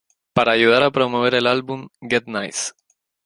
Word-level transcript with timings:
Para 0.33 0.53
ayudar 0.53 0.81
a 0.81 0.89
promover 0.89 1.35
el 1.35 1.45
álbum 1.45 1.89
"Get 2.01 2.23
Nice! 2.25 2.71